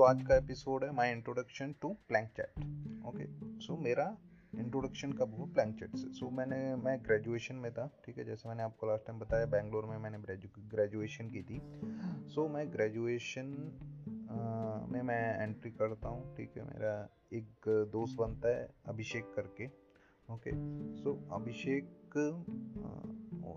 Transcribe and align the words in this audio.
सो 0.00 0.04
आज 0.04 0.22
का 0.22 0.36
एपिसोड 0.36 0.84
है 0.84 0.92
my 0.92 1.10
introduction 1.12 1.74
to 1.80 1.88
planchette 2.36 2.50
okay 3.06 3.24
so 3.60 3.76
मेरा 3.76 4.04
इंट्रोडक्शन 4.54 5.12
कब 5.12 5.34
हुआ 5.34 5.46
प्लैंक 5.46 5.78
चैट 5.78 5.96
से? 5.96 6.12
सो 6.12 6.26
so, 6.26 6.32
मैंने 6.32 6.76
मैं 6.76 6.96
ग्रेजुएशन 7.02 7.54
में 7.54 7.72
था 7.72 7.86
ठीक 8.04 8.18
है? 8.18 8.24
जैसे 8.24 8.48
मैंने 8.48 8.62
आपको 8.62 8.86
लास्ट 8.86 9.06
टाइम 9.06 9.18
बताया 9.18 9.46
बैंगलोर 9.46 9.84
में 9.84 9.98
मैंने 9.98 10.18
ग्रेजुएशन 10.18 11.28
की 11.30 11.42
थी. 11.42 11.60
सो 12.28 12.46
so, 12.46 12.50
मैं 12.50 12.72
ग्रेजुएशन 12.72 13.44
में 14.92 15.02
मैं 15.02 15.42
एंट्री 15.42 15.70
करता 15.70 16.08
हूँ 16.08 16.36
ठीक 16.36 16.56
है? 16.56 16.64
मेरा 16.64 16.94
एक 17.32 17.68
दोस्त 17.92 18.18
बनता 18.18 18.48
है 18.48 18.68
अभिषेक 18.86 19.32
करके. 19.36 19.66
ओके 20.34 20.50
सो 20.96 21.28
अभिषेक 21.32 21.92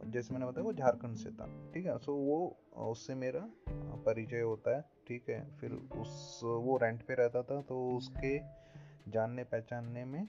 जैसे 0.08 0.34
मैंने 0.34 0.46
बताया 0.46 0.64
वो 0.64 0.74
झारखंड 0.74 1.16
से 1.16 1.32
था 1.32 1.72
ठीक 1.74 1.86
है? 1.86 1.98
सो 1.98 2.12
so, 2.12 2.18
वो 2.18 2.92
उससे 2.92 3.16
मेरा 3.16 3.48
परिचय 4.06 4.42
होता 4.42 4.76
है. 4.78 4.93
ठीक 5.08 5.30
है, 5.30 5.58
फिर 5.58 5.72
उस, 5.72 6.40
वो 6.44 6.78
रेंट 6.78 7.04
पे 7.04 7.14
रहता 7.14 7.42
था 7.44 7.62
तो 7.62 7.98
उसके 7.98 8.38
जानने 9.12 9.44
पहचानने 9.44 10.06
में 10.06 10.28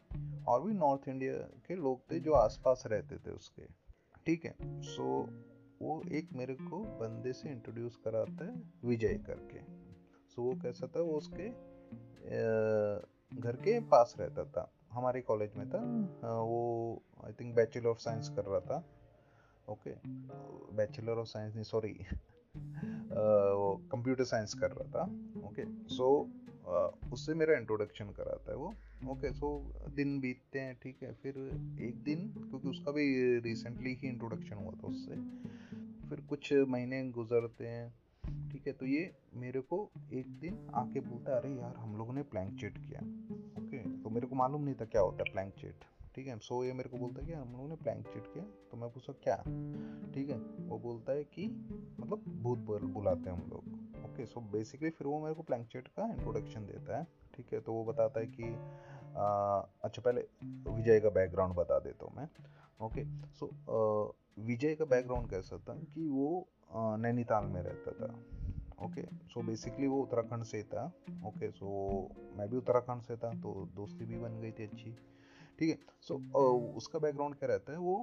और 0.49 0.63
भी 0.63 0.73
नॉर्थ 0.73 1.09
इंडिया 1.09 1.33
के 1.67 1.75
लोग 1.75 2.11
थे 2.11 2.21
जो 2.21 2.33
आसपास 2.33 2.83
रहते 2.87 3.17
थे 3.17 3.31
उसके। 3.31 3.63
ठीक 4.27 4.45
है 4.45 4.55
सो 4.83 5.05
वो 5.83 6.03
एक 6.13 6.33
मेरे 6.33 6.55
को 6.55 6.79
बंदे 7.01 7.33
से 7.33 7.49
इंट्रोड्यूस 7.49 7.97
कराता 7.97 8.45
है 8.45 8.63
विजय 8.85 9.15
करके। 9.15 9.61
सो 10.29 10.43
वो 10.43 10.53
कैसा 10.63 10.87
था, 10.87 11.01
वो 11.01 11.13
उसके 11.13 11.49
घर 13.41 13.57
के 13.57 13.81
पास 13.81 14.15
रहता 14.21 14.45
था, 14.45 14.73
हमारे 14.91 15.21
कॉलेज 15.21 15.55
में 15.57 15.69
था। 15.71 15.79
वो 16.43 17.03
I 17.25 17.33
think 17.33 17.55
bachelor 17.55 17.87
of 17.87 17.99
science 17.99 18.29
कर 18.29 18.45
रहा 18.45 18.61
था। 18.61 18.85
ओके 19.69 19.95
बैचलर 20.77 21.13
ऑफ़ 21.13 21.27
साइंस 21.27 21.55
नहीं 21.55 21.65
सॉरी 21.65 21.99
कंप्यूटर 23.17 24.25
साइंस 24.25 24.55
कर 24.55 24.71
रहा 24.71 24.91
था 24.95 25.05
ओके 25.49 25.65
सो 25.95 26.09
उससे 27.13 27.35
मेरा 27.35 27.57
इंट्रोडक्शन 27.59 28.11
कराता 28.11 28.51
है 28.51 28.57
वो 28.57 28.73
ओके 29.13 29.33
सो 29.33 29.49
दिन 29.97 30.19
बीतते 30.21 30.61
हैं, 30.61 30.75
ठीक 30.83 31.03
है? 31.03 31.13
फिर 31.13 31.39
एक 31.81 32.03
दिन, 32.05 32.29
क्योंकि 32.39 32.69
उसका 32.69 32.93
भी 32.93 33.39
रिसेंटली 33.39 33.95
ही 33.95 34.09
इंट्रोडक्शन 34.09 34.57
हुआ 34.57 34.73
था 34.73 34.89
उससे, 34.89 35.17
फिर 36.09 36.21
कुछ 36.29 36.53
महीने 36.69 37.03
गुजरते 37.11 37.67
हैं, 37.67 37.89
ठीक 38.51 38.67
है? 38.67 38.73
तो 38.73 38.87
ये 38.87 39.11
मेरे 39.35 39.61
को 39.61 39.91
एक 40.13 40.29
दिन 40.41 40.59
आके 40.75 41.01
बोलता 41.01 41.37
अरे 41.37 41.51
यार, 41.51 41.75
हम 41.77 41.97
लोगों 41.97 42.13
ने 42.13 42.23
प्लैंक 42.23 42.59
चेट 42.61 42.79
किया 42.79 43.01
ओके 43.63 43.79
तो 44.03 44.11
मेरे 44.11 44.27
को 44.27 44.37
मालूम 44.37 44.65
नहीं 44.65 44.75
था 44.75 44.85
क्या 44.85 45.03
होता 45.03 45.25
है 45.27 45.33
प्लैंक 45.33 45.53
चेट 45.55 45.85
ठीक 46.15 46.27
है? 46.27 46.39
सो 46.39 46.63
ये 46.65 46.73
मेरे 46.73 46.89
को 46.89 46.99
बोलता 46.99 47.21
है 47.21 47.27
कि 47.27 47.33
हम 47.33 47.53
लोगों 47.53 47.69
ने 47.69 47.77
प्लैंक 47.77 48.07
चिट 48.07 48.27
किया 48.33 48.45
तो 48.71 48.77
मैं 48.77 48.91
पूछा 48.91 49.13
क्या? 49.23 49.37
ठीक 50.15 50.31
है? 50.31 50.37
वो 50.69 50.79
बोलता 50.79 51.13
है 51.13 51.25
कि 51.27 51.47
मतलब 52.01 52.25
भूत 52.43 52.59
बुलाते 52.59 53.31
हैं 53.31 53.37
हम 53.37 53.51
लोग। 53.51 54.05
ओके 54.05 54.27
सो 54.27 54.41
बेसिकली 54.53 54.91
फिर 54.91 55.07
वो 55.07 55.21
मेरे 55.21 55.35
को 55.35 55.43
प्लैंक 55.43 55.67
चिट 55.69 55.89
का 55.89 56.05
इंट्रोडक्शन 56.07 56.67
देता 56.67 56.99
है 56.99 57.07
ठीक 57.35 57.53
है? 57.53 57.61
तो 57.61 57.73
वो 57.73 57.85
बताता 57.85 58.21
है 58.21 58.27
कि 58.29 58.57
आ, 59.17 59.61
अच्छा 59.85 60.03
पहले 60.03 60.21
विजय 60.71 61.01
का 61.01 61.11
बैकग्राउंड 61.11 61.55
बता 61.55 61.79
देता 61.79 62.07
हूँ 62.07 62.17
मैं। 62.17 62.29
ओके 62.81 63.05
सो 63.35 64.17
विजय 64.39 64.75
का 64.75 64.85
बैकग्राउंड 64.85 65.29
कैसा 65.31 65.59
था 65.59 65.75
कि 65.85 66.09
वो 66.09 66.49
नैनीताल 66.99 67.45
में 67.45 67.63
रहता 67.63 67.93
था। 67.93 68.13
ओके 68.85 69.03
सो 69.29 69.43
बेसिकली 69.43 69.87
वो 69.87 70.01
उत्तराखंड 70.03 70.45
से 70.45 70.63
था। 70.63 70.85
ओके 70.85 71.29
okay, 71.29 71.51
सो 71.59 71.67
so, 71.67 72.39
मैं 72.39 72.49
भी 72.51 72.57
उत्तराखंड 72.57 73.03
से 73.03 73.17
था 73.17 73.33
तो 73.43 73.53
दोस्ती 73.77 74.05
भी 74.05 74.19
बन 74.19 74.41
गई 74.41 74.51
थी 74.51 74.65
अच्छी। 74.65 74.91
ठीक 75.59 75.71
है? 75.71 75.79
सो 76.01 76.15
उसका 76.77 76.99
बैकग्राउंड 76.99 77.35
क्या 77.35 77.49
रहता 77.49 77.73
है? 77.73 77.79
वो 77.79 77.97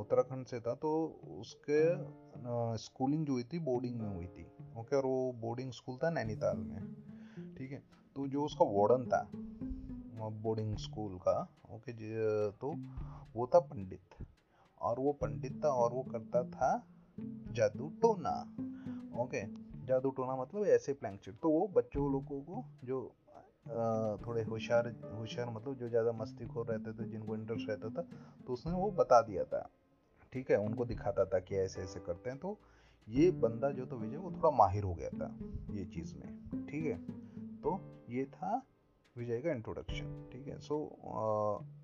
उत्तराखंड 0.00 0.46
से 0.46 0.60
था 0.60 0.74
तो 0.76 0.90
उसके 1.40 1.80
स्कूलिंग 2.78 3.26
जो 3.26 3.32
हुई 3.32 3.44
थी 3.52 3.58
बोर्डिंग 3.60 4.00
में 4.00 4.08
हुई 4.08 4.26
थी। 4.26 4.46
ओके 4.78 4.96
और 4.96 5.06
वो 5.06 5.32
बोर्डिंग 5.40 5.70
स्कूल 5.72 5.96
था 5.96 6.10
नैनीताल 6.10 6.56
में। 6.58 7.54
ठीक 7.56 7.72
है? 7.72 7.82
तो 8.16 8.26
जो 8.28 8.44
उसका 8.44 8.64
वार्डन 8.70 9.08
था 9.08 9.28
बोर्डिंग 10.42 10.76
स्कूल 10.78 11.18
का 11.18 11.40
ओके 11.74 11.92
तो 12.52 12.74
वो 13.34 13.46
था 13.46 13.60
पंडित। 13.62 14.24
और 14.80 15.00
वो 15.00 15.12
पंडित 15.12 15.60
था 15.64 15.68
और 15.74 15.92
वो 15.92 16.02
करता 16.02 16.42
था 16.50 16.70
जादू 17.52 17.88
टोना। 18.02 18.34
ओके 19.22 19.42
जादू 19.86 20.10
टोना 20.10 20.36
मतलब 20.36 20.66
ऐसे 20.68 20.92
प्लैंक 20.92 21.20
तो 21.32 21.50
वो 21.50 21.66
बच्चों 21.74 22.10
लोगों 22.12 22.40
को 22.42 22.64
जो 22.84 23.00
थोड़े 24.26 24.42
होशियार 24.44 24.88
होशियार 25.12 25.48
मतलब 25.50 25.74
जो 25.74 25.88
ज़्यादा 25.88 26.12
मस्तीखोर 26.14 26.66
रहते 26.66 26.92
थे, 26.92 27.08
जिनको 27.08 27.34
इंटरेस्ट 27.34 27.68
रहता 27.68 27.88
था 27.90 28.02
तो 28.46 28.52
उसने 28.52 28.72
वो 28.72 28.90
बता 28.92 29.20
दिया 29.22 29.44
था। 29.44 29.68
ठीक 30.32 30.50
है? 30.50 30.56
उनको 30.58 30.84
दिखाता 30.84 31.24
था 31.24 31.38
कि 31.40 31.56
ऐसे 31.56 31.80
ऐसे 31.82 32.00
करते 32.00 32.30
हैं। 32.30 32.38
तो 32.38 32.58
ये 33.08 33.30
बंदा 33.30 33.70
जो 33.70 33.86
तो 33.86 33.96
विजय, 33.96 34.16
वो 34.16 34.30
थोड़ा 34.32 34.50
माहिर 34.52 34.84
हो 34.84 34.94
गया 34.94 35.08
था 35.10 35.34
ये 35.70 35.84
चीज़ 35.86 36.14
में। 36.16 36.66
ठीक 36.66 36.84
है? 36.84 36.96
तो 37.62 37.80
ये 38.10 38.24
था 38.26 38.62
विजय 39.16 39.40
का 39.40 39.50
इंट्रोडक्शन 39.52 40.06
ठीक 40.32 40.46
है? 40.48 40.58
सो 40.60 40.78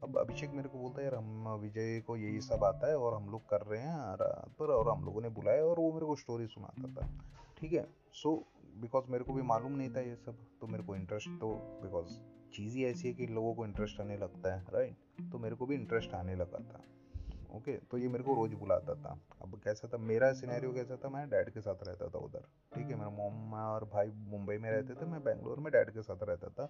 अब 0.03 0.19
अभिषेक 0.19 0.51
मेरे 0.51 0.69
को 0.69 0.79
बोलता 0.79 1.01
है, 1.01 1.05
यार, 1.05 1.15
हम 1.15 1.49
विजय 1.61 2.01
को 2.07 2.17
यही 2.17 2.41
सब 2.41 2.65
आता 2.65 2.89
है 2.89 2.97
और 2.99 3.15
हम 3.15 3.31
लोग 3.31 3.49
कर 3.51 3.61
रहे 3.63 3.81
हैं 3.81 4.17
पर 4.59 4.71
और 4.71 4.89
हम 4.89 5.05
लोगों 5.05 5.21
ने 5.23 5.29
बुलाया 5.31 5.65
और 5.65 5.79
वो 5.79 5.93
मेरे 5.93 6.07
को 6.07 6.17
स्टोरी 6.17 6.47
सुनाता 6.49 6.95
था। 6.95 7.09
ठीक 7.59 7.73
है? 7.73 7.87
सो 8.15 8.43
बिकॉज़ 8.81 9.11
मेरे 9.11 9.25
को 9.25 9.33
भी 9.33 9.43
मालूम 9.43 9.73
नहीं 9.73 9.91
था 9.91 10.01
ये 10.01 10.17
सब 10.17 10.37
तो 10.61 10.67
मेरे 10.67 10.85
को 10.85 10.95
इंटरेस्ट 10.97 11.29
तो 11.41 11.53
बिकॉज़ 11.83 12.19
चीज़ 12.55 12.77
ही 12.77 12.85
ऐसी 12.85 13.09
है 13.09 13.15
कि 13.15 13.27
लोगों 13.27 13.55
को 13.55 13.65
इंटरेस्ट 13.65 14.01
आने 14.01 14.17
लगता 14.17 14.55
है 14.55 14.65
राइट 14.75 15.31
तो 15.33 15.39
मेरे 15.39 15.57
को 15.57 15.67
भी 15.67 15.75
इंटरेस्ट 15.75 16.15
आने 16.15 16.35
लगा 16.35 16.59
था 16.65 16.81
ओके 17.57 17.77
तो 17.91 17.99
ये 17.99 18.09
मेरे 18.09 18.25
को 18.25 18.35
रोज 18.35 18.53
बुलाता 18.55 18.95
था। 18.95 19.19
अब 19.43 19.61
कैसा 19.65 19.89
था 19.89 19.99
मेरा 19.99 20.33
सिनेरियो 20.33 20.73
कैसा 20.73 20.97
था 20.97 21.09
मैं 21.09 21.29
डैड 21.31 21.51
के 21.51 21.61
साथ 21.61 21.83
रहता 21.83 22.09
था 22.09 22.19
उधर 22.19 22.45
ठीक 22.75 22.87
है? 22.87 22.95
मेरा 22.95 23.11
मोम 23.11 23.55
और 23.55 23.85
भाई 23.85 24.11
मुंबई 24.29 24.57
में 24.59 24.71
रहते 24.71 24.95
थे 24.95 25.07
मैं 25.07 25.23
बेंगलोर 25.25 25.61
में 25.61 25.73
डैड 25.73 25.91
के 25.91 26.03
साथ 26.03 26.23
रहता 26.23 26.49
था। 26.49 26.65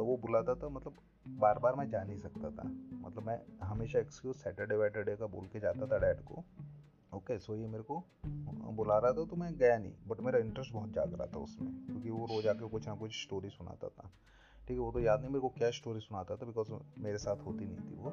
वो 0.00 0.16
बुलाता 0.16 0.54
था 0.54 0.68
मतलब 0.68 0.96
बार 1.40 1.58
बार 1.58 1.74
मैं 1.74 1.88
जा 1.90 2.02
नहीं 2.04 2.18
सकता 2.18 2.50
था। 2.50 2.68
मतलब 2.98 3.22
मैं 3.22 3.40
हमेशा 3.62 3.98
एक्सक्यूज 3.98 4.36
सैटरडे 4.36 4.76
वैटरडे 4.76 5.16
का 5.16 5.26
बोल 5.26 5.46
के 5.46 5.60
जाता 5.60 5.86
था 5.86 5.98
डैड 5.98 6.22
को 6.24 6.44
ओके, 7.16 7.38
सो 7.38 7.54
ये 7.56 7.66
मेरे 7.66 7.82
को 7.82 8.02
बुला 8.72 8.98
रहा 8.98 9.12
था 9.12 9.24
तो 9.24 9.36
मैं 9.36 9.52
गया 9.58 9.76
नहीं 9.78 9.92
बट 10.08 10.20
मेरा 10.20 10.38
इंटरेस्ट 10.38 10.72
बहुत 10.72 10.90
जाग 10.92 11.14
रहा 11.14 11.26
था 11.26 11.40
उसमें, 11.40 11.72
क्योंकि 11.86 12.10
वो 12.10 12.24
रोज 12.26 12.46
आके 12.46 12.68
कुछ 12.68 12.86
ना 12.88 12.94
कुछ 12.94 13.22
स्टोरी 13.22 13.50
सुनाता 13.50 13.88
था। 13.88 14.10
ठीक 14.68 14.76
है, 14.76 14.78
वो 14.78 14.90
तो 14.92 15.00
याद 15.00 15.20
नहीं 15.20 15.30
मेरे 15.30 15.40
को 15.40 15.48
क्या 15.50 15.70
स्टोरी 15.72 16.00
सुनाता 16.00 16.36
था 16.36 16.46
बिकॉज़ 16.46 16.72
मेरे 16.98 17.18
साथ 17.18 17.44
होती 17.46 17.64
नहीं 17.64 17.90
थी 17.90 17.96
वो। 17.96 18.10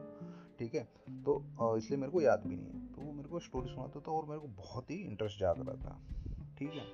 ठीक 0.59 0.75
है 0.75 0.84
तो 1.25 1.78
इसलिए 1.78 2.00
मेरे 2.00 2.12
को 2.12 2.22
याद 2.22 2.44
भी 2.47 2.56
नहीं 2.56 2.66
है। 2.68 2.94
तो 2.94 3.02
वो 3.02 3.12
मेरे 3.12 3.30
को 3.30 3.40
स्टोरी 3.41 3.69
सुनाता 3.69 4.00
था 4.00 4.12
और 4.12 4.25
मेरे 4.25 4.40
को 4.40 4.47
बहुत 4.58 4.91
ही 4.91 4.96
इंटरेस्ट 4.97 5.40
जाग 5.40 5.59
रहा 5.59 5.75
था। 5.78 6.00
ठीक 6.58 6.74
है, 6.74 6.85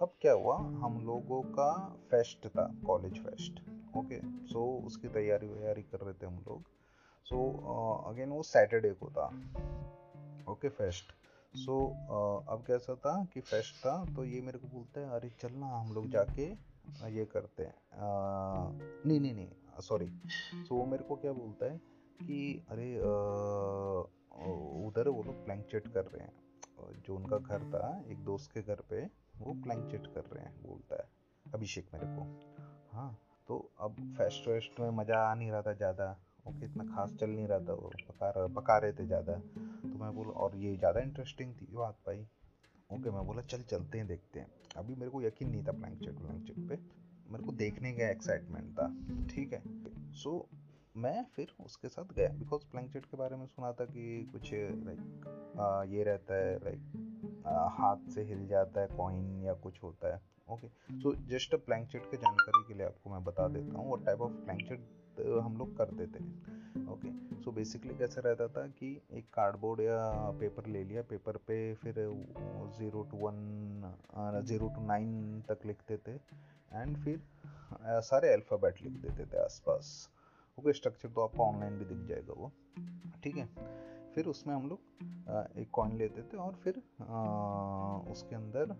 अब 0.00 0.14
क्या 0.20 0.32
हुआ? 0.34 0.56
हम 0.56 1.00
लोगों 1.06 1.42
का 1.52 1.72
फेस्ट 2.10 2.46
था 2.48 2.66
कॉलेज 2.86 3.18
फेस्ट 3.20 3.60
ओके 3.96 4.20
सो 4.46 4.64
उसकी 4.86 5.08
तैयारी 5.10 5.46
वैयारी 5.48 5.82
कर 5.82 6.00
रहे 6.00 6.14
थे 6.14 6.26
हम 6.26 6.38
लोग। 6.48 6.64
सो 7.26 7.36
अगेन 8.08 8.30
वो 8.30 8.42
सैटरडे 8.44 8.90
को 8.94 9.10
था 9.10 9.26
ओके 10.48 10.68
फेस्ट 10.70 11.12
सो 11.54 11.74
so, 11.74 12.52
अब 12.52 12.64
कैसा 12.66 12.94
था 12.96 13.14
कि 13.34 13.40
फेस्ट 13.42 13.74
था 13.76 13.94
तो 14.16 14.24
ये 14.24 14.40
मेरे 14.40 14.58
को 14.58 14.68
बोलते 14.68 15.00
हैं 15.00 15.10
अरे 15.10 15.28
चल 15.40 15.52
ना 15.54 15.66
हम 15.68 15.92
लोग 15.94 16.08
जाके 16.10 16.46
ये 17.10 17.24
करते 17.26 17.62
हैं। 17.62 17.74
नहीं 19.06 19.20
नहीं 19.20 19.34
नहीं 19.34 19.80
सॉरी 19.82 20.06
सो 20.06 20.64
so, 20.64 20.72
वो 20.72 20.84
मेरे 20.86 21.04
को 21.04 21.16
क्या 21.16 21.32
बोलता 21.32 21.72
है 21.72 21.80
कि 22.20 22.66
अरे 22.70 22.94
उधर 24.86 25.08
वो 25.08 25.22
लोग 25.22 25.44
प्लैंक 25.44 25.64
चेट 25.70 25.88
कर 25.88 26.04
रहे 26.04 26.22
हैं। 26.22 26.32
जो 27.06 27.14
उनका 27.16 27.38
घर 27.38 27.62
था 27.72 27.88
एक 28.10 28.24
दोस्त 28.24 28.52
के 28.52 28.62
घर 28.62 28.80
पे 28.90 29.04
वो 29.38 29.54
प्लैंक 29.62 29.90
चेट 29.90 30.06
कर 30.14 30.24
रहे 30.32 30.44
हैं 30.44 30.54
बोलता 30.62 30.96
है 30.96 31.08
अभिषेक 31.46 31.86
मेरे 31.94 32.06
को। 32.08 32.22
हाँ 32.92 33.10
तो 33.48 33.58
अब 33.80 33.96
फेस्ट 34.18 34.48
वेस्ट 34.48 34.80
में 34.80 34.90
मज़ा 34.92 35.18
आ 35.20 35.34
नहीं 35.34 35.50
रहा 35.50 35.62
था 35.62 35.72
ज़्यादा 35.74 36.10
ओके 36.48 36.64
इतना 36.64 36.84
खास 36.86 37.14
चल 37.20 37.30
नहीं 37.30 37.46
रहा 37.48 37.58
था 37.58 37.72
वो 37.72 37.90
पका 38.08 38.46
पका 38.56 38.78
रहे 38.78 38.92
थे 38.92 39.06
ज़्यादा। 39.06 39.40
तो 39.96 40.02
मैं 40.02 40.14
बोला 40.14 40.30
और 40.40 40.56
ये 40.56 40.76
ज़्यादा 40.76 41.00
इंटरेस्टिंग 41.00 41.52
थी 41.56 41.66
बात 41.74 41.98
भाई. 42.06 42.18
ओके 42.90 43.10
मैं 43.10 43.24
बोला 43.26 43.42
चल 43.42 43.62
चलते 43.70 43.98
हैं 43.98 44.06
देखते 44.06 44.40
हैं. 44.40 44.48
अभी 44.76 44.94
मेरे 44.94 45.10
को 45.10 45.22
यकीन 45.22 45.48
नहीं 45.50 45.62
था 45.64 45.72
प्लैंक 45.72 45.98
चेक 45.98 46.18
व्लैंक 46.20 46.42
चेक 46.46 46.56
पे। 46.68 46.76
मेरे 47.26 47.44
को 47.44 47.52
देखने 47.52 47.92
का 47.92 48.08
एक्साइटमेंट 48.08 48.72
था 48.72 48.86
ठीक 49.30 49.52
है? 49.52 49.62
सो 50.14 50.30
so, 50.30 50.56
मैं 50.96 51.24
फिर 51.36 51.54
उसके 51.64 51.88
साथ 51.88 52.12
गया 52.14 52.28
बिकॉज़ 52.34 52.62
प्लैंक 52.72 52.92
चेट 52.92 53.06
के 53.06 53.16
बारे 53.16 53.36
में 53.36 53.46
सुना 53.46 53.72
था 53.72 53.84
कि 53.86 54.04
कुछ 54.32 54.50
लाइक 54.52 55.88
ये 55.92 56.04
रहता 56.04 56.34
है 56.36 56.54
लाइक 56.64 57.42
हाथ 57.78 58.10
से 58.10 58.22
हिल 58.24 58.46
जाता 58.48 58.80
है 58.80 58.88
कॉइन 58.96 59.42
या 59.44 59.54
कुछ 59.64 59.82
होता 59.82 60.14
है। 60.14 60.20
ओके 60.48 60.68
सो 60.98 61.14
जस्ट 61.28 61.54
प्लैंक 61.66 61.88
चेट 61.88 62.10
के 62.10 62.16
जानकारी 62.16 62.62
के 62.68 62.74
लिए 62.74 62.86
आपको 62.86 63.10
मैं 63.10 63.22
बता 63.24 63.48
देता 63.48 63.78
हूँ 63.78 63.88
वो 63.88 63.96
टाइप 64.06 64.20
ऑफ़ 64.20 64.32
प्लैंक 64.44 64.62
चेट 64.68 65.26
हम 65.42 65.56
लोग 65.56 65.76
करते 65.76 66.06
थे। 66.06 66.24
सो 67.46 67.52
बेसिकली 67.52 67.94
कैसा 67.94 68.20
रहता 68.20 68.46
था 68.48 68.66
कि 68.68 68.88
एक 69.14 69.24
कार्डबोर्ड 69.34 69.80
या 69.80 69.96
पेपर 70.38 70.66
ले 70.66 70.82
लिया 70.84 71.02
पेपर 71.10 71.36
पे 71.46 71.56
फिर 71.82 71.94
zero 72.78 73.02
two 73.10 73.16
one 73.16 73.36
zero 74.46 74.68
two 74.68 74.80
nine 74.86 75.42
तक 75.48 75.58
लिखते 75.66 75.96
थे 76.06 76.14
एंड 76.72 76.96
फिर 77.04 77.20
सारे 78.04 78.32
अल्फ़ाबेट 78.32 78.80
लिख 78.82 78.96
देते 79.02 79.26
थे 79.26 79.38
आसपास। 79.42 79.90
ओके 80.58 80.72
स्ट्रक्चर 80.72 81.08
तो 81.08 81.20
आपको 81.20 81.44
ऑनलाइन 81.44 81.78
भी 81.78 81.84
दिख 81.84 81.98
जाएगा 82.08 82.34
वो। 82.36 82.50
ठीक 83.24 83.36
है? 83.36 83.46
फिर 84.14 84.26
उसमें 84.26 84.54
हम 84.54 84.68
लोग 84.68 85.58
एक 85.58 85.70
कॉइन 85.72 85.96
लेते 85.98 86.22
थे 86.22 86.36
और 86.36 86.54
फिर 86.64 86.78
उसके 88.12 88.36
अंदर 88.36 88.74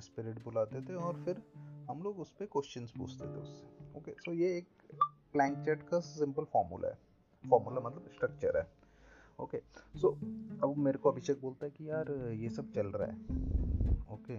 स्पिरिट 0.00 0.42
बुलाते 0.44 0.82
थे 0.88 0.94
और 1.06 1.22
फिर 1.24 1.42
हम 1.88 2.02
लोग 2.02 2.20
उस 2.20 2.32
पर 2.32 2.46
क्वेश्चन 2.52 2.86
पूछते 2.98 3.26
थे 3.26 3.40
उससे। 3.40 3.96
ओके 3.98 4.14
सो 4.20 4.32
ये 4.34 4.56
एक 4.58 4.68
प्लैंक 5.32 5.58
चैट 5.64 5.88
का 5.88 6.00
सिंपल 6.10 6.44
फॉर्मूला 6.52 6.88
है। 6.88 7.10
फॉर्मूला 7.44 7.80
मतलब 7.80 8.08
स्ट्रक्चर 8.08 8.58
है। 8.58 8.66
ओके 9.38 9.58
सो 9.98 10.08
अब 10.62 10.74
मेरे 10.78 10.98
को 10.98 11.10
अभिषेक 11.10 11.40
बोलता 11.40 11.66
है 11.66 11.72
कि 11.72 11.88
यार, 11.90 12.10
ये 12.32 12.48
सब 12.50 12.70
चल 12.72 12.86
रहा 12.88 13.08
है। 13.08 13.16
ओके 14.14 14.36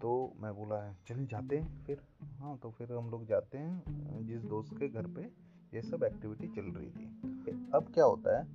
तो 0.00 0.10
मैं 0.40 0.54
बोला 0.54 0.76
है 0.76 0.96
चल 1.08 1.24
जाते 1.26 1.56
हैं 1.58 1.84
फिर। 1.84 2.02
हाँ 2.38 2.56
तो 2.58 2.70
फिर 2.70 2.92
हम 2.92 3.10
लोग 3.10 3.24
जाते 3.26 3.58
हैं, 3.58 4.26
जिस 4.26 4.42
दोस्त 4.44 4.76
के 4.78 4.88
घर 4.88 5.06
पे 5.06 5.22
ये 5.72 5.82
सब 5.82 6.04
एक्टिविटी 6.04 6.48
चल 6.48 6.70
रही 6.72 6.90
थी। 6.90 7.06
अब 7.74 7.90
क्या 7.94 8.04
होता 8.04 8.38
है 8.38 8.46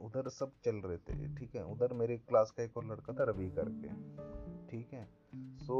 उधर 0.00 0.28
सब 0.30 0.52
चल 0.64 0.76
रहे 0.76 0.96
थे, 0.98 1.34
ठीक 1.36 1.54
है? 1.54 1.64
उधर 1.64 1.92
मेरे 1.94 2.16
क्लास 2.18 2.50
का 2.50 2.62
एक 2.62 2.76
और 2.76 2.84
लड़का 2.86 3.12
था, 3.12 3.24
रवि 3.24 3.50
करके। 3.58 3.88
ठीक 4.68 4.92
है? 4.92 5.06
सो 5.58 5.76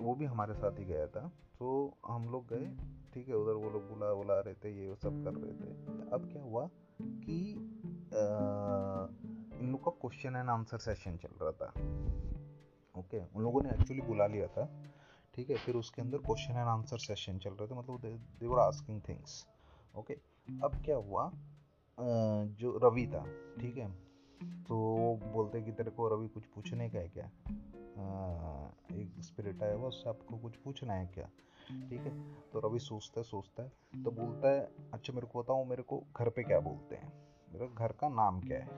वो 0.00 0.14
भी 0.14 0.24
हमारे 0.24 0.54
साथ 0.54 0.78
ही 0.78 0.84
गया 0.84 1.06
था। 1.06 1.26
तो 1.58 1.98
हम 2.06 2.28
लोग 2.28 2.46
गए 2.48 2.66
ठीक 3.14 3.28
है, 3.28 3.34
उधर 3.34 3.52
वो 3.54 3.70
लोग 3.70 3.88
बुला 3.88 4.12
बुला 4.14 4.38
रहे 4.40 4.54
थे, 4.54 4.70
ये 4.72 4.88
वो 4.88 4.94
सब 4.96 5.24
कर 5.24 5.34
रहे 5.34 5.52
थे। 5.52 5.70
अब 6.12 6.28
क्या 6.32 6.42
हुआ 6.42 6.68
कि 7.02 7.38
इन 9.60 9.70
लोग 9.70 9.84
का 9.84 9.90
क्वेश्चन 10.00 10.36
एंड 10.36 10.50
आंसर 10.50 10.78
सेशन 10.78 11.16
चल 11.16 11.34
रहा 11.42 11.52
था। 11.52 11.68
ओके 12.94 13.18
उन 13.26 13.42
लोगों 13.42 13.62
ने 13.62 13.70
एक्चुअली 13.70 14.02
बुला 14.02 14.26
लिया 14.26 14.46
था। 14.46 14.64
ठीक 15.34 15.50
है, 15.50 15.56
फिर 15.56 15.74
उसके 15.76 16.02
अंदर 16.02 16.18
क्वेश्चन 16.18 16.52
एंड 16.52 16.68
आंसर 16.68 16.98
सेशन 16.98 17.38
चल 17.38 17.50
रहे 17.50 17.68
थे। 17.68 17.74
मतलब 17.74 18.00
they 18.40 18.46
were 18.46 18.58
asking 18.58 19.00
things 19.08 19.46
okay 19.94 20.14
अब 20.64 20.82
क्या 20.84 20.96
हुआ? 20.98 21.30
जो 21.98 22.78
रवि 22.84 23.06
था, 23.06 23.24
ठीक 23.60 23.76
है? 23.76 23.90
तो 24.64 24.76
वो 24.76 25.14
बोलते 25.32 25.60
कि 25.62 25.72
तेरे 25.72 25.90
को 25.90 26.08
रवि 26.08 26.28
कुछ 26.28 26.44
पूछने 26.54 26.88
का 26.90 26.98
है 26.98 27.08
क्या? 27.08 27.24
एक 28.94 29.22
स्पिरिट 29.22 29.62
आया 29.62 29.74
हुआ, 29.74 29.88
उससे 29.88 30.08
आपको 30.08 30.36
कुछ 30.38 30.56
पूछना 30.56 30.94
है 30.94 31.06
क्या? 31.14 31.28
ठीक 31.88 32.00
है? 32.00 32.12
तो 32.52 32.60
रवि 32.60 32.78
सोचता 32.78 33.20
है 33.20 33.24
सोचता 33.24 33.62
है 33.62 34.02
तो 34.04 34.10
बोलता 34.10 34.50
है 34.50 34.60
अच्छा 34.92 35.12
मेरे 35.12 35.26
को 35.26 35.42
बताओ, 35.42 35.64
मेरे 35.64 35.82
को 35.82 36.02
घर 36.16 36.28
पे 36.28 36.42
क्या 36.42 36.60
बोलते 36.60 36.96
हैं? 36.96 37.12
मेरे 37.52 37.68
घर 37.68 37.92
का 37.92 38.08
नाम 38.10 38.40
क्या 38.40 38.58
है? 38.58 38.68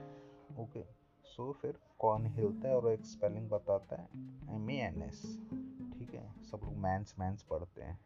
ओके 0.59 0.83
सो 1.25 1.51
फिर 1.51 1.79
कौन 1.99 2.25
हिलता 2.27 2.67
है 2.67 2.75
और 2.75 2.91
एक 2.91 3.05
स्पेलिंग 3.05 3.49
बताता 3.49 4.01
है 4.01 4.07
एम 4.55 4.69
ए 4.69 4.75
एन 4.77 5.01
एस 5.01 5.21
ठीक 5.93 6.13
है? 6.13 6.27
सब 6.43 6.59
लोग 6.63 6.75
मैंस 6.77 7.15
मैंस 7.19 7.43
पढ़ते 7.43 7.81
हैं। 7.81 7.99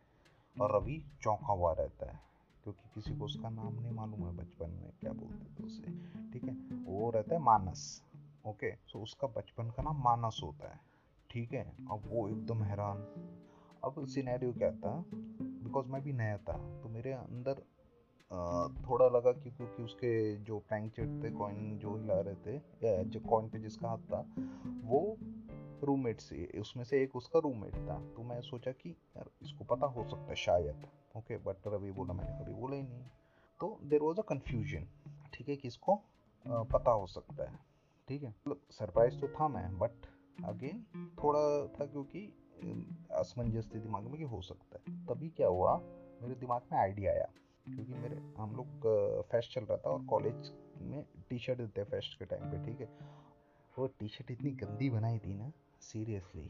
और 0.55 0.75
रवि 0.75 1.03
चौंका 1.21 1.53
हुआ 1.53 1.71
रहता 1.73 2.05
है, 2.05 2.19
क्योंकि 2.63 2.89
किसी 2.95 3.15
को 3.15 3.25
उसका 3.25 3.49
नाम 3.49 3.73
नहीं 3.73 3.91
मालूम 3.91 4.25
है 4.27 4.35
बचपन 4.37 4.69
में 4.71 4.91
क्या 5.01 5.11
बोलते 5.13 5.53
थे 5.55 5.65
उसे, 5.65 5.91
ठीक 6.31 6.43
है? 6.43 6.53
वो 6.85 7.09
रहता 7.11 7.35
है 7.35 7.41
मानस, 7.41 8.03
ओके? 8.47 8.71
सो 8.87 8.99
उसका 8.99 9.27
बचपन 9.27 9.69
का 9.69 9.83
नाम 9.83 10.01
मानस 10.03 10.39
होता 10.43 10.69
है, 10.69 10.79
ठीक 11.29 11.53
है? 11.53 11.65
अब 11.91 12.03
वो 12.05 12.27
एकदम 12.29 12.63
हैरान 12.63 13.05
अब 13.83 14.05
सिनेरियो 14.07 14.53
क्या 14.53 14.71
था? 14.73 14.91
बिकॉज़ 15.11 15.87
मैं 15.87 16.01
भी 16.03 16.13
नया 16.13 16.37
था 16.39 16.57
तो 16.81 16.89
मेरे 16.89 17.11
अंदर 17.13 17.61
थोड़ा 18.81 19.07
लगा 19.09 19.31
कि 19.33 19.51
क्योंकि 19.51 19.83
उसके 19.83 20.11
जो 20.45 20.57
प्रैंक 20.59 20.91
चेट 20.93 21.09
थे 21.23 21.29
कॉइन 21.31 21.77
जो 21.79 21.95
हिला 21.95 22.19
रहे 22.21 22.35
थे, 22.45 22.55
या 22.83 23.03
जो 23.05 23.19
कॉइन 23.19 23.49
पे 23.49 23.59
जिसका 23.59 23.89
हाथ 23.89 23.97
था, 24.11 24.19
वो 24.83 25.17
रूममेट 25.83 26.21
से, 26.21 26.45
उसमें 26.59 26.83
से 26.83 27.01
एक 27.03 27.15
उसका 27.15 27.39
रूममेट 27.39 27.75
था। 27.79 27.99
तो 28.15 28.23
मैं 28.23 28.39
सोचा 28.41 28.71
कि 28.71 28.89
यार, 28.89 29.29
इसको 29.41 29.63
पता 29.65 29.85
हो 29.87 30.03
सकता 30.03 30.29
है 30.29 30.35
शायद 30.37 30.87
ओके 31.17 31.37
बट 31.39 31.67
रवि 31.67 31.91
बोला, 31.91 32.13
मैंने 32.13 32.43
कभी 32.43 32.53
बोला 32.53 32.75
ही 32.75 32.83
नहीं। 32.83 33.05
तो 33.59 33.79
देर 33.83 34.01
वॉज़ 34.01 34.19
अ 34.19 34.23
कन्फ्यूज़न 34.29 34.87
ठीक 35.33 35.49
है, 35.49 35.55
कि 35.55 35.67
इसको 35.67 35.95
पता 36.45 36.91
हो 36.91 37.05
सकता 37.07 37.43
है, 37.43 37.59
ठीक 38.07 38.23
है। 38.23 38.29
मतलब 38.29 38.61
सरप्राइज़ 38.71 39.19
तो 39.21 39.27
था 39.29 39.47
मैं 39.47 39.77
बट 39.79 40.05
अगेन 40.45 40.85
थोड़ा 41.17 41.39
था 41.69 41.85
क्योंकि 41.85 42.19
असमंजस 43.11 43.69
थी 43.75 43.79
दिमाग 43.79 44.03
में 44.03 44.17
कि 44.17 44.23
हो 44.23 44.41
सकता 44.41 44.77
है। 44.77 45.05
तभी 45.05 45.29
क्या 45.29 45.47
हुआ? 45.47 45.77
मेरे 46.21 46.35
दिमाग 46.35 46.61
में 46.71 46.79
आइडिया 46.79 47.11
आया। 47.11 47.29
क्योंकि 47.65 47.93
मेरे, 47.93 48.15
हम 48.37 48.55
लोग 48.55 49.25
फेस्ट 49.31 49.53
चल 49.53 49.61
रहा 49.61 49.77
था 49.77 49.89
और 49.89 50.05
कॉलेज 50.05 50.51
में 50.81 51.05
टी 51.29 51.37
शर्ट 51.37 51.59
देते 51.59 51.81
हैं 51.81 51.87
फेस्ट 51.87 52.17
के 52.19 52.25
टाइम 52.25 52.43
पे, 52.43 52.65
ठीक 52.65 52.81
है? 52.81 52.87
वो 53.77 53.87
टी 53.99 54.07
शर्ट 54.07 54.31
इतनी 54.31 54.51
गंदी 54.51 54.89
बनाई 54.89 55.19
थी 55.19 55.33
ना 55.33 55.51
सीरियसली 55.81 56.47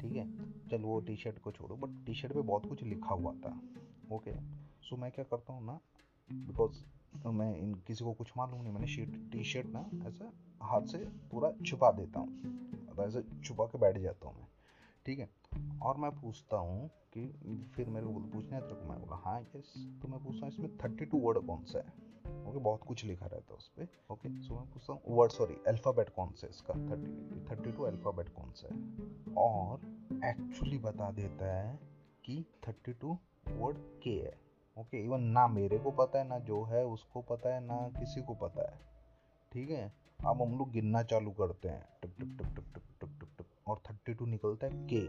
ठीक 0.00 0.16
है? 0.16 0.26
चल, 0.68 0.82
वो 0.82 1.00
टी 1.00 1.16
शर्ट 1.16 1.38
को 1.38 1.52
छोड़ो 1.52 1.76
बट 1.76 2.04
टी 2.06 2.14
शर्ट 2.14 2.32
पे 2.32 2.40
बहुत 2.40 2.66
कुछ 2.66 2.82
लिखा 2.82 3.14
हुआ 3.14 3.32
था। 3.34 3.60
ओके 4.12 4.32
सो 4.82 4.96
मैं 4.96 5.10
क्या 5.12 5.24
करता 5.24 5.52
हूँ 5.52 5.64
ना 5.66 5.80
बिकॉज़ 6.32 6.84
मैं 7.26 7.56
इन, 7.56 7.74
किसी 7.74 8.04
को 8.04 8.12
कुछ 8.12 8.32
मालूम 8.36 8.62
नहीं, 8.62 8.72
मैंने 8.72 8.86
शीट 8.86 9.32
टी 9.32 9.44
शर्ट 9.44 9.66
ना, 9.66 9.84
ऐसा 10.08 10.32
हाथ 10.62 10.82
से 10.82 10.98
पूरा 11.30 11.52
छुपा 11.66 11.90
देता 11.92 12.20
हूँ। 12.20 12.28
ऐसे 13.00 13.22
छुपा 13.42 13.64
के 13.64 13.78
बैठ 13.78 13.98
जाता 13.98 14.28
हूँ 14.28 14.36
मैं। 14.38 14.46
ठीक 15.10 15.18
है? 15.18 15.28
और 15.82 15.96
मैं 15.96 16.10
पूछता 16.10 16.56
हूँ 16.56 16.88
कि 17.14 17.22
फिर 17.74 17.88
मेरे 17.88 18.06
को 18.06 18.20
पूछना 18.32 18.56
है 18.56 18.62
तो 18.62 18.74
मैं 18.88 18.98
बोला 19.00 19.16
हाँ 19.16 19.40
यस 19.40 19.72
तो 20.02 20.08
मैं 20.08 20.22
पूछता 20.24 20.46
हूँ, 20.46 20.54
इसमें 20.54 20.76
थर्टी 20.76 21.04
टू 21.04 21.18
वर्ड 21.18 21.38
कौन 21.46 21.64
सा 21.64 21.78
है? 21.78 21.84
ओके, 22.48 22.58
बहुत 22.58 22.84
कुछ 22.84 23.04
लिखा 23.04 23.26
रहता 23.26 23.52
है 23.52 23.56
उस 23.56 23.68
पर 23.68 23.88
ओके 24.10 24.28
सो 24.42 24.54
मैं 24.54 24.64
पूछता 24.72 24.92
हूँ 24.92 25.16
वर्ड 25.16 25.32
सॉरी 25.32 25.54
अल्फ़ाबेट 25.68 26.10
कौन 26.10 26.30
सा 26.32 26.46
है 26.46 26.50
इसका? 26.50 26.74
थर्टी 26.74 27.40
थर्टी 27.50 27.72
टू 27.72 27.82
अल्फ़ाबेट 27.82 28.28
कौन 28.28 28.52
सा 28.52 28.74
है? 28.74 29.34
और 29.34 29.80
एक्चुअली 30.24 30.78
बता 30.78 31.10
देता 31.10 31.52
है 31.56 31.78
कि 32.24 32.44
थर्टी 32.68 32.92
टू 32.92 33.18
वर्ड 33.48 33.78
के 34.02 34.10
है। 34.10 34.38
ओके 34.76 35.04
इवन 35.04 35.22
ना 35.22 35.46
मेरे 35.48 35.78
को 35.78 35.90
पता 35.90 36.18
है, 36.18 36.28
ना 36.28 36.38
जो 36.38 36.62
है, 36.64 36.84
उसको 36.84 37.22
पता 37.22 37.54
है, 37.54 37.60
ना 37.60 37.88
किसी 37.98 38.22
को 38.22 38.34
पता 38.34 38.70
है। 38.70 38.78
ठीक 39.52 39.70
है? 39.70 39.92
अब 40.26 40.42
हम 40.42 40.58
लोग 40.58 40.70
गिनना 40.70 41.02
चालू 41.02 41.30
करते 41.30 41.68
हैं। 41.68 41.84
टक 42.02 42.16
टक 42.20 42.36
टक 42.38 42.54
टक 42.56 42.72
टक 42.74 42.82
टक 43.00 43.18
टक 43.20 43.29
और 43.70 43.80
थर्टी 43.90 44.14
टू 44.14 44.26
निकलता 44.26 44.66
है 44.66 44.86
के 44.92 45.00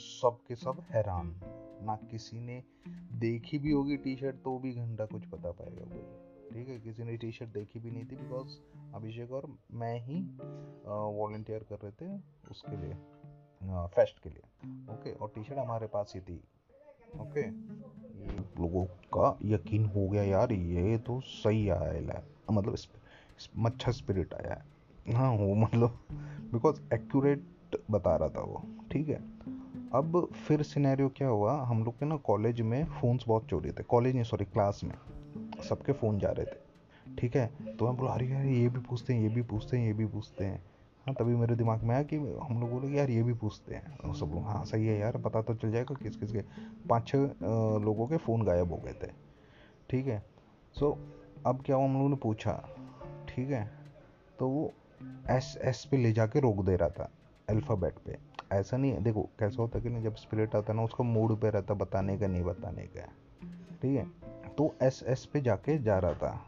सब 0.00 0.38
के 0.48 0.56
सब 0.56 0.82
हैरान। 0.90 1.34
ना 1.82 1.96
किसी 2.10 2.40
ने 2.40 2.62
देखी 3.20 3.58
भी 3.58 3.70
होगी 3.70 3.96
टी 3.96 4.16
शर्ट 4.16 4.36
तो 4.36 4.58
भी 4.58 4.72
घंटा 4.72 5.04
कुछ 5.06 5.24
पता 5.26 5.50
पाएगा 5.50 5.84
कोई। 5.84 6.28
ठीक 6.50 6.68
है? 6.68 6.78
किसी 6.80 7.04
ने 7.04 7.16
टी 7.16 7.30
शर्ट 7.32 7.50
देखी 7.50 7.78
भी 7.78 7.90
नहीं 7.90 8.04
थी 8.04 8.16
बिकॉज़ 8.16 8.56
अभिषेक 8.94 9.32
और 9.32 9.50
मैं 9.72 9.94
ही 10.00 10.20
वॉल्टियर 11.18 11.64
कर 11.68 11.78
रहे 11.84 11.92
थे 11.92 12.20
उसके 12.50 12.76
लिए 12.76 12.94
फेस्ट 13.88 14.22
के 14.22 14.30
लिए। 14.30 14.42
ओके 14.92 15.12
और 15.14 15.32
टी 15.34 15.44
शर्ट 15.44 15.58
हमारे 15.58 15.86
पास 15.86 16.12
ही 16.16 16.20
थी। 16.20 16.36
ओके 17.20 17.46
लोगों 18.60 18.84
का 19.14 19.38
यकीन 19.44 19.84
हो 19.86 20.08
गया 20.08 20.22
यार, 20.22 20.52
ये 20.52 20.98
तो 20.98 21.20
सही 21.20 21.68
आया 21.68 21.92
है। 21.92 22.24
मतलब 22.52 22.76
मच्छर 23.56 23.92
स्पिरिट 23.92 24.34
आया 24.34 24.54
है। 24.54 25.14
हाँ 25.14 25.30
वो 25.32 25.54
मतलब 25.56 25.98
बिकॉज़ 26.52 26.80
एक्यूरेट 26.94 27.44
बता 27.90 28.16
रहा 28.16 28.28
था 28.28 28.40
वो। 28.40 28.62
ठीक 28.92 29.08
है? 29.08 29.20
अब 29.94 30.28
फिर 30.48 30.62
सिनेरियो 30.62 31.08
क्या 31.08 31.28
हुआ? 31.28 31.62
हम 31.62 31.84
लोग 31.84 31.98
के 31.98 32.06
ना 32.06 32.16
कॉलेज 32.16 32.60
में 32.60 32.84
फ़ोन्स 32.84 33.24
बहुत 33.28 33.46
चोरी 33.46 33.70
थे। 33.70 33.82
कॉलेज 33.82 34.14
नहीं 34.14 34.24
सॉरी 34.24 34.44
क्लास 34.44 34.80
में। 34.84 34.94
सबके 35.62 35.92
फ़ोन 35.92 36.18
जा 36.18 36.30
रहे 36.30 36.46
थे। 36.46 36.70
ठीक 37.18 37.36
है? 37.36 37.76
तो 37.76 37.86
मैं 37.86 37.96
बोला, 37.96 38.10
अरे 38.10 38.26
यार, 38.26 38.46
ये 38.46 38.68
भी 38.68 38.80
पूछते 38.80 39.14
हैं, 39.14 39.20
ये 39.20 39.28
भी 39.28 39.42
पूछते 39.42 39.78
हैं, 39.78 39.86
ये 39.86 39.92
भी 39.92 40.06
पूछते 40.06 40.44
हैं। 40.44 40.62
हाँ 41.06 41.14
तभी 41.14 41.36
मेरे 41.36 41.56
दिमाग 41.56 41.82
में 41.82 41.94
आया 41.94 42.02
कि 42.02 42.16
हम 42.16 42.60
लोग 42.60 42.70
बोले, 42.70 42.88
यार, 42.88 43.10
ये 43.10 43.22
भी 43.22 43.32
पूछते 43.32 43.74
हैं। 43.74 43.98
और 43.98 44.14
सब 44.14 44.26
लोग 44.26 44.44
हाँ 44.44 44.64
सही 44.64 44.86
है 44.86 44.98
यार, 44.98 45.16
पता 45.16 45.42
तो 45.42 45.54
चल 45.54 45.72
जाएगा 45.72 45.94
किस 45.94 46.16
किस 46.16 46.32
के 46.32 46.40
पाँच 46.88 47.08
छः 47.08 47.18
लोगों 47.78 48.06
के 48.06 48.16
फ़ोन 48.16 48.42
गायब 48.42 48.70
हो 48.70 48.76
गए 48.76 48.92
थे। 48.92 49.12
ठीक 49.90 50.06
है? 50.06 50.24
सो 50.74 50.98
अब 51.46 51.62
क्या 51.66 51.76
हुआ? 51.76 51.84
हम 51.84 51.94
लोगों 51.94 52.08
ने 52.08 52.16
पूछा। 52.16 52.68
ठीक 53.28 53.50
है? 53.50 53.70
तो 54.38 54.48
वो 54.48 54.72
एस 55.30 55.58
एस 55.62 55.88
पे 55.90 55.96
ले 55.96 56.12
जाके 56.12 56.40
रोक 56.40 56.64
दे 56.64 56.76
रहा 56.76 56.88
था। 56.88 57.10
अल्फ़ाबेट 57.50 57.94
पे। 58.06 58.18
ऐसा 58.52 58.76
नहीं 58.76 58.92
है, 58.92 59.02
देखो, 59.02 59.22
कैसा 59.38 59.62
होता 59.62 59.78
है 59.78 59.82
कि 59.82 59.90
नहीं, 59.90 60.02
जब 60.02 60.14
स्पिरिट 60.14 60.54
आता 60.54 60.72
है 60.72 60.76
ना, 60.76 60.84
उसका 60.84 61.04
मूड 61.04 61.40
पे 61.40 61.50
रहता 61.50 61.74
बताने 61.74 62.18
का, 62.18 62.26
नहीं 62.26 62.42
बताने 62.42 62.82
का। 62.82 63.06
ठीक 63.82 63.96
है? 63.96 64.06
तो 64.58 64.74
एस 64.82 65.04
एस 65.06 65.24
पे 65.24 65.40
जाके 65.40 65.78
जा 65.78 65.98
रहा 65.98 66.14
था। 66.14 66.44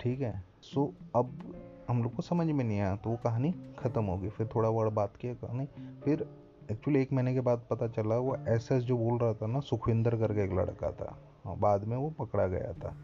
ठीक 0.00 0.20
है? 0.20 0.44
सो 0.62 0.92
अब 1.16 1.56
हम 1.88 2.02
लोग 2.02 2.14
को 2.14 2.22
समझ 2.22 2.46
में 2.46 2.64
नहीं 2.64 2.80
आया 2.80 2.96
तो 2.96 3.10
वो 3.10 3.16
कहानी 3.16 3.54
ख़त्म 3.78 4.04
हो 4.04 4.18
गई। 4.18 4.28
फिर 4.28 4.48
थोड़ा 4.54 4.68
वर्ड 4.68 4.90
बात 4.90 5.16
किया 5.16 5.34
कहानी। 5.34 5.66
फिर 6.04 6.26
एक्चुअली 6.70 7.02
एक 7.02 7.12
महीने 7.12 7.34
के 7.34 7.40
बाद 7.40 7.62
पता 7.70 7.88
चला, 7.88 8.16
वो 8.16 8.36
एस 8.48 8.68
एस 8.72 8.82
जो 8.82 8.96
बोल 8.96 9.18
रहा 9.18 9.32
था 9.32 9.46
ना, 9.46 9.60
सुखविंदर 9.60 10.16
करके 10.16 10.44
एक 10.44 10.52
लड़का 10.52 10.90
था। 10.90 11.18
हाँ 11.44 11.56
बाद 11.56 11.84
में 11.84 11.96
वो 11.96 12.10
पकड़ा 12.10 12.46
गया 12.46 12.72
था। 12.72 12.96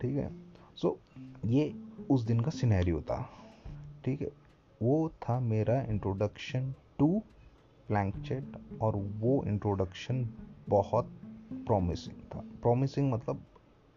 ठीक 0.00 0.16
है? 0.16 0.30
सो 0.76 0.98
ये 1.44 1.74
उस 2.10 2.22
दिन 2.22 2.40
का 2.40 2.50
सिनेरियो 2.50 3.00
था। 3.00 3.28
ठीक 4.04 4.22
है? 4.22 4.28
वो 4.84 5.08
था 5.22 5.38
मेरा 5.40 5.80
इंट्रोडक्शन 5.82 6.74
टू 6.98 7.22
प्लैंक 7.88 8.16
चैट 8.16 8.56
और 8.82 8.96
वो 8.96 9.42
इंट्रोडक्शन 9.44 10.28
बहुत 10.68 11.10
प्रॉमिसिंग 11.66 12.16
था। 12.34 12.40
प्रॉमिसिंग 12.62 13.12
मतलब 13.12 13.44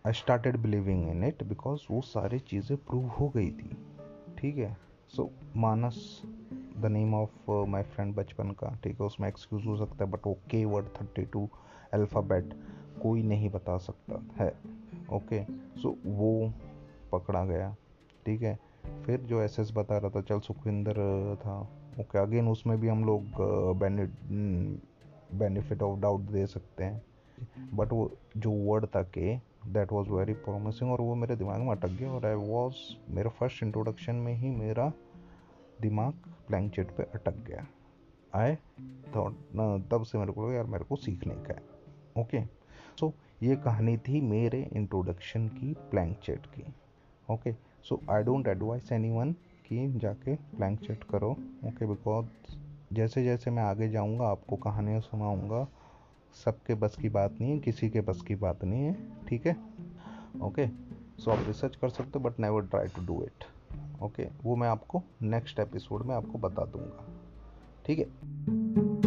I 0.07 0.13
started 0.13 0.57
believing 0.57 1.07
in 1.09 1.23
it 1.23 1.43
because 1.43 1.81
वो 1.91 2.01
सारी 2.01 2.39
चीज़ें 2.39 2.77
प्रूव 2.77 3.07
हो 3.07 3.29
गई 3.29 3.49
थी। 3.51 3.69
ठीक 4.37 4.57
है? 4.57 4.77
So 5.09 5.29
Manas 5.55 6.21
the 6.77 6.85
name 6.85 7.13
of 7.13 7.51
my 7.51 7.83
friend 7.83 8.15
बचपन 8.15 8.51
का 8.51 8.75
ठीक 8.83 9.01
है? 9.01 9.05
उसमें 9.05 9.27
एक्सक्यूज 9.27 9.65
हो 9.65 9.77
सकता 9.77 10.05
है 10.05 10.11
बट 10.11 10.27
वो 10.27 10.33
के 10.51 10.65
वर्ड 10.65 10.85
थर्टी 11.01 11.25
टू 11.25 11.49
अल्फ़ाबेट 11.93 12.53
कोई 13.03 13.23
नहीं 13.23 13.49
बता 13.49 13.77
सकता 13.77 14.43
है। 14.43 14.49
ओके 15.13 15.43
okay, 15.43 15.79
सो 15.81 15.89
so 15.89 15.95
वो 16.05 16.53
पकड़ा 17.11 17.45
गया। 17.45 17.75
ठीक 18.25 18.41
है? 18.41 18.57
फिर 19.05 19.19
जो 19.21 19.41
एस 19.41 19.59
एस 19.59 19.71
बता 19.75 19.97
रहा 19.97 20.09
था, 20.09 20.21
चल 20.21 20.39
सुखविंदर 20.39 20.93
था। 21.37 21.59
ओके 21.99 22.17
अगेन 22.19 22.47
उसमें 22.47 22.79
भी 22.79 22.87
हम 22.87 23.03
लोग 23.05 23.23
बेनिफिट 25.33 25.81
ऑफ़ 25.81 25.99
डाउट 25.99 26.21
दे 26.21 26.45
सकते 26.47 26.83
हैं। 26.83 27.01
बट 27.73 27.91
वो, 27.91 28.11
जो 28.37 28.51
वर्ड 28.51 28.85
था 28.85 29.01
के 29.13 29.35
दैट 29.67 29.91
वॉज़ 29.91 30.09
वेरी 30.09 30.33
प्रोमिसिंग 30.35 30.91
और 30.91 31.01
वो 31.01 31.15
मेरे 31.15 31.35
दिमाग 31.35 31.61
में 31.61 31.69
अटक 31.71 31.89
गया 31.89 32.11
और 32.11 32.25
आई 32.25 32.35
वॉज़ 32.35 32.75
मेरे 33.09 33.29
फ़र्स्ट 33.29 33.63
इंट्रोडक्शन 33.63 34.15
में 34.15 34.33
ही 34.33 34.49
मेरा 34.49 34.91
दिमाग 35.81 36.13
प्लैंक 36.47 36.73
चेट 36.75 36.91
पे 36.91 37.03
अटक 37.03 37.35
गया। 37.47 37.65
आए 38.33 38.55
थॉट 39.15 39.33
तब 39.91 40.03
से 40.03 40.17
मेरे 40.17 40.31
को 40.31 40.51
यार 40.51 40.65
मेरे 40.65 40.83
को 40.83 40.95
सीखने 40.95 41.35
का 41.37 41.53
है। 41.53 42.21
ओके 42.21 42.41
सो 42.99 43.13
ये 43.43 43.55
कहानी 43.55 43.97
थी 43.97 44.21
मेरे 44.21 44.61
इंट्रोडक्शन 44.73 45.47
की 45.49 45.73
प्लैंक 45.91 46.17
चेट 46.17 46.45
की। 46.47 46.63
Okay 47.29 47.51
so 47.83 47.99
I 48.09 48.23
don't 48.23 48.47
advise 48.47 48.91
anyone 49.11 49.31
कि 49.65 49.87
जाके 49.95 50.35
प्लैंक 50.35 50.79
चेट 50.79 51.03
करो। 51.03 51.31
ओके 51.65 51.85
बिकॉज़ 51.85 52.55
जैसे 52.93 53.23
जैसे 53.23 53.51
मैं 53.51 53.63
आगे 53.63 53.89
जाऊँगा, 53.89 54.27
आपको 54.27 54.55
कहानियाँ 54.55 54.99
सुनाऊँगा, 55.01 55.67
सबके 56.35 56.75
बस 56.75 56.97
की 57.01 57.09
बात 57.09 57.39
नहीं 57.41 57.51
है, 57.51 57.59
किसी 57.59 57.89
के 57.89 58.01
बस 58.01 58.21
की 58.21 58.35
बात 58.35 58.63
नहीं 58.63 58.83
है, 58.83 58.95
ठीक 59.27 59.47
है? 59.47 59.55
ओके 60.41 60.67
सो 61.17 61.31
आप 61.31 61.43
रिसर्च 61.47 61.75
कर 61.75 61.89
सकते 61.89 62.19
हो 62.19 62.19
but 62.19 62.39
never 62.39 62.65
try 62.65 62.87
to 62.87 63.05
do 63.05 63.21
it 63.23 63.43
okay 64.03 64.27
वो 64.43 64.55
मैं 64.55 64.67
आपको 64.67 65.03
नेक्स्ट 65.21 65.59
एपिसोड 65.59 66.05
में 66.05 66.15
आपको 66.15 66.37
बता 66.37 66.65
दूँगा। 66.65 67.05
ठीक 67.85 67.99
है? 67.99 69.06